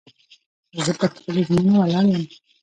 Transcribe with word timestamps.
زه 0.85 0.91
پر 0.99 1.09
خپلو 1.17 1.39
ژمنو 1.47 1.73
ولاړ 1.79 2.05
یم. 2.13 2.23